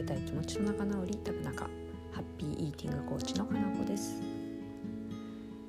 [0.00, 1.12] べたい気持ちの仲直り。
[1.12, 1.64] 食べ中
[2.12, 4.22] ハッピーイーティングコーチのかなこです。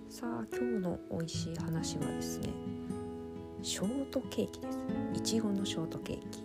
[0.10, 2.50] さあ今日の美味しい話はですね
[3.62, 4.80] ショートケーキです。
[5.14, 6.44] いちごのショートケーキ。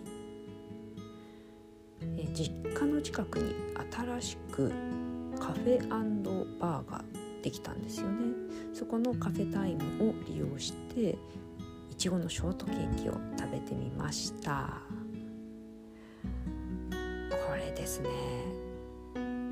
[2.18, 3.54] え実家の近くに
[3.90, 4.70] 新しく
[5.38, 5.88] カフェ
[6.58, 7.04] バーが
[7.42, 8.34] できたんですよね。
[8.72, 11.16] そこのカフェタイムを利用して
[11.90, 14.95] いちごのショートケーキを食べてみました。
[17.86, 18.10] ですね。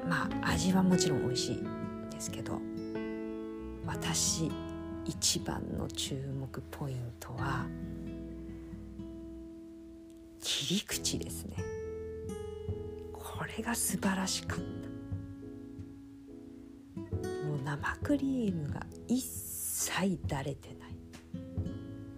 [0.09, 1.63] まあ味はもちろん美味しい
[2.11, 2.61] ですけど
[3.87, 4.51] 私
[5.05, 7.65] 一番の注目ポイントは
[10.41, 11.57] 切り口ですね。
[13.13, 14.65] これが素晴らしかった。
[16.97, 20.99] もう生クリームが一切だれてない。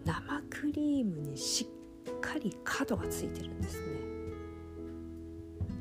[0.07, 1.67] 生クリームにし
[2.09, 4.16] っかり角がついてるんですね。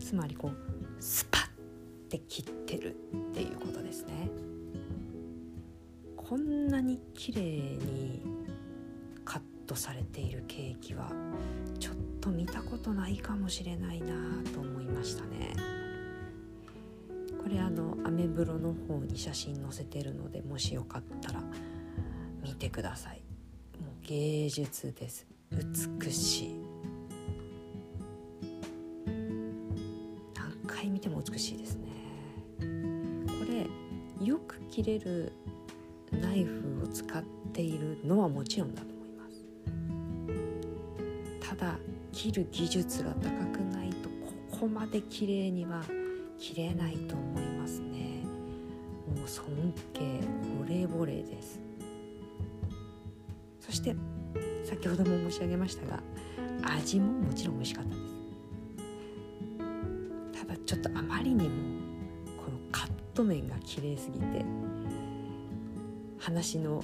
[0.06, 0.56] つまりこう
[1.00, 2.96] スパッて切ってる
[3.32, 4.30] っていうことですね。
[6.16, 8.22] こんなに綺麗に
[9.24, 11.12] カットされているケーキは
[11.80, 14.14] ちょっと見たことないかもしれないな
[14.54, 15.56] と思いましたね。
[17.42, 21.42] これあのアメブロの方に写真載せてるのでもしよかったら
[22.44, 23.24] 見てください。
[23.82, 25.26] もう芸術です。
[25.52, 26.65] 美しい。
[30.86, 31.88] 回見ても美しいですね。
[32.60, 32.64] こ
[33.50, 35.32] れよく切れる
[36.12, 39.30] ナイフを使っているのはもちろんだと思いま
[41.42, 41.50] す。
[41.50, 41.78] ただ
[42.12, 44.10] 切る技術が高くないと
[44.52, 45.84] ここまで綺麗には
[46.38, 48.24] 切れないと思いますね。
[49.16, 49.46] もう尊
[49.94, 51.60] 敬惚れ惚れです。
[53.60, 53.96] そして
[54.64, 56.00] 先ほども申し上げましたが
[56.62, 57.85] 味ももちろん美味しかった。
[60.76, 61.50] ちょっとあまりにも
[62.38, 64.44] このカット面が綺麗すぎて
[66.20, 66.84] 話の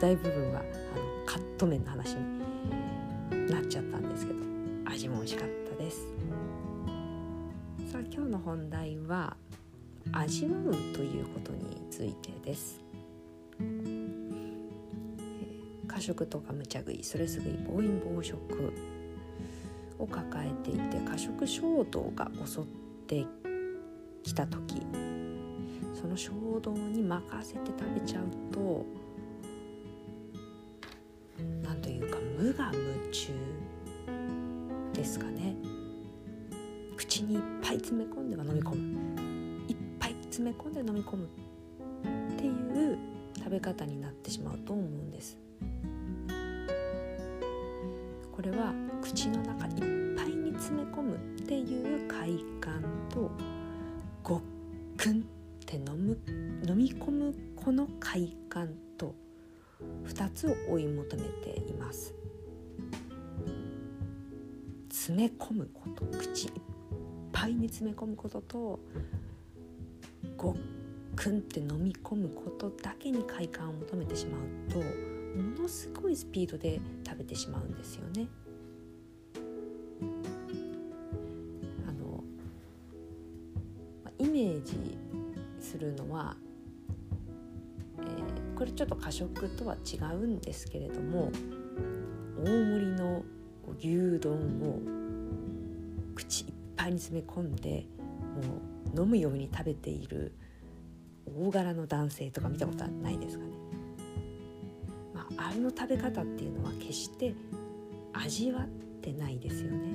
[0.00, 4.38] 大部分はあのカット麺の話になっちゃったんですけど
[4.86, 6.06] 味も美味しかったです。
[7.92, 9.36] さあ今日の本題は
[10.12, 12.80] 味わうということについてです。
[15.86, 18.72] 過食とか無茶食いそれすぐい暴飲暴食
[19.98, 22.62] を抱えていて過食衝動が襲っ
[23.06, 23.26] て
[24.22, 24.82] きた時
[25.92, 28.84] その衝動に任せて食べちゃうと
[31.62, 33.32] 何というか無我夢中
[34.92, 35.56] ですかね。
[36.96, 39.62] 口にいっぱい詰め込んでは飲み込む。
[39.68, 41.28] いっぱい詰め込んで飲み込むっ
[42.38, 42.98] ていう
[43.36, 45.36] 食べ方になってしまうと思うんです。
[48.34, 49.72] これは口の中いっ
[50.16, 53.30] ぱいに詰め込むっていう快感と
[54.24, 54.40] ごっ
[54.96, 55.22] くんっ
[55.64, 56.18] て飲む
[56.66, 59.14] 飲み込むこの快感と
[60.04, 62.12] 2つを追い求めています。
[64.90, 66.52] 詰め込むこと口いっ
[67.30, 68.80] ぱいに詰め込むことと
[70.36, 70.56] ごっ
[71.14, 74.80] くんって飲み込むことだけに快感を求めてしまうと
[75.34, 78.28] ものすごいスピードで食べてしまうんですよね。
[81.88, 82.22] あの
[84.18, 84.96] イメージ
[85.60, 86.36] するのは、
[87.98, 91.30] えー、これちょっと過食とは違うんですけれども
[92.38, 93.24] 大盛りの
[93.78, 94.80] 牛丼を
[96.14, 97.86] 口いっぱいに詰め込んで
[98.94, 100.32] もう飲むように食べている
[101.26, 103.63] 大柄の男性とか見たことはないですかね。
[105.36, 107.34] あ、あの食べ方っていうのは決して
[108.12, 108.68] 味わっ
[109.00, 109.88] てないですよね。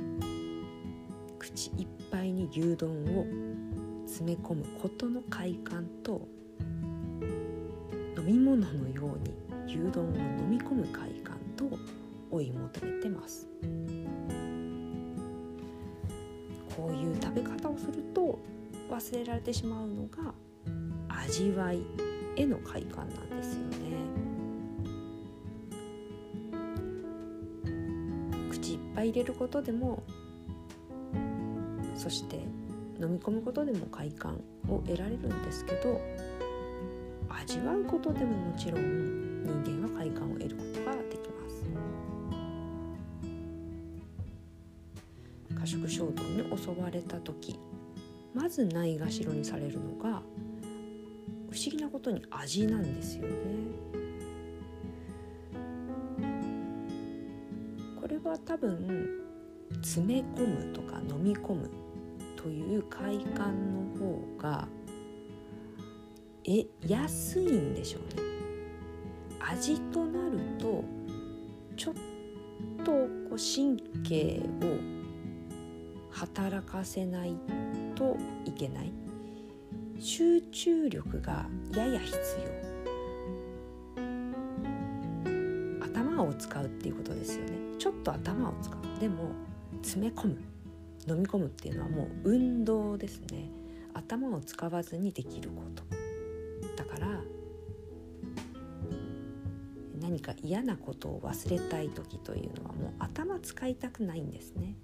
[1.38, 3.26] 口いっぱいに牛丼を
[4.06, 6.28] 詰め込むことの快感と
[8.18, 9.34] 飲み物のように
[9.66, 11.66] 牛丼を飲み込む快感と
[12.32, 13.48] 追い求めてます
[16.76, 18.40] こういう食べ方をすると
[18.90, 20.34] 忘れられてしまうのが
[21.08, 21.82] 味わい
[22.36, 23.89] への快感なんですよね
[29.00, 30.04] ぱい入れることでも
[31.96, 32.36] そして
[33.00, 36.02] 飲み込むことでも快感を得られるんですけど
[37.30, 41.64] 味わうことでももちろん人間は快感を得ることができます。
[45.58, 47.58] 過食衝動に襲われた時
[48.34, 50.22] まずないがしろにされるのが
[51.50, 53.30] 不思議なことに味なんですよね。
[58.30, 59.10] は多分
[59.82, 61.70] 詰め込むとか飲み込む
[62.36, 64.68] という快感の方が
[66.46, 68.30] え安いんでしょうね。
[69.40, 70.84] 味となると
[71.76, 71.94] ちょっ
[72.86, 74.78] とこう神経を
[76.12, 77.36] 働かせない
[77.96, 78.16] と
[78.46, 78.92] いけない。
[80.00, 82.16] 集中力がやや必
[82.64, 82.69] 要。
[86.20, 87.52] 頭を使うっていうことですよね。
[87.78, 89.00] ちょっと頭を使う。
[89.00, 89.32] でも
[89.82, 90.38] 詰め込む。
[91.08, 93.50] 飲み込むっていうのはもう運動ですね。
[93.94, 95.84] 頭を使わずにできること。
[96.76, 97.22] だから
[100.02, 104.76] 何か嫌なことを忘れたい時というのはもう頭使いたくないんですね。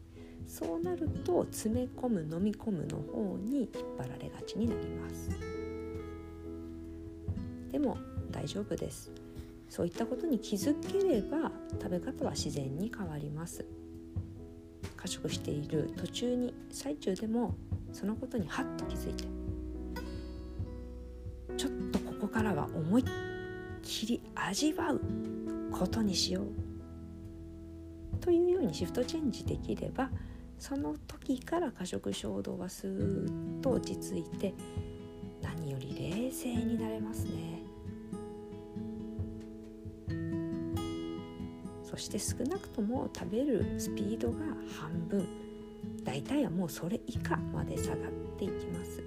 [0.48, 5.30] そうなると詰め込む飲み込むの方に引っ張られがちになります。
[7.72, 7.98] でも
[8.32, 9.25] 大丈夫です。
[9.70, 11.52] そういったことに気づければ
[11.82, 13.66] 食べ方は自然に変わります。
[15.06, 17.56] 過食している途中に最中でも
[17.94, 19.24] そのことにハッと気づいて
[21.58, 23.06] ちょっとここからは思いっ
[23.84, 25.02] きり味わう
[25.72, 30.10] ことにしようというようにシフトチェンジできれば
[30.58, 34.54] その時から過食衝動はスーッと落ち着いて
[35.44, 37.65] 何より冷静になれますね。
[41.96, 44.40] そして少なくとも食べるスピードが
[44.78, 45.26] 半分。
[46.04, 49.02] 大体はもうそれ以下まで下がっていきます。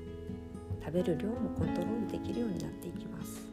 [0.83, 3.47] 食べる量もコントロールできるようになっていきます。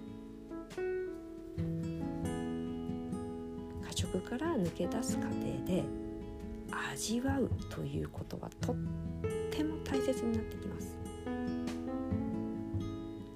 [3.86, 5.36] 過食から抜け出す過程
[5.66, 5.84] で
[6.94, 8.76] 味わうということはとっ
[9.52, 10.98] ても大切になってきます。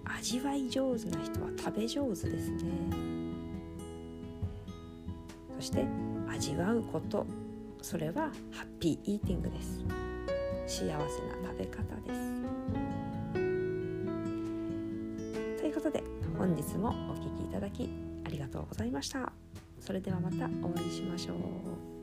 [0.05, 3.18] 味わい上手な人は食べ上手ですね。
[5.59, 5.85] そして
[6.29, 7.25] 味わうこと。
[7.81, 9.83] それはハッピーイーティングです。
[10.65, 10.97] 幸せな
[11.43, 12.41] 食べ方です。
[15.59, 16.01] ということで
[16.37, 17.89] 本日もお聴きいただき
[18.25, 19.33] ありがとうございました。
[19.81, 21.98] それではまたお会いしましょう。